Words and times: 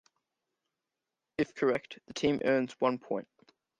If 1.37 1.53
correct, 1.53 1.99
the 2.07 2.13
team 2.15 2.41
earns 2.43 2.73
one 2.79 2.97
point. 2.97 3.27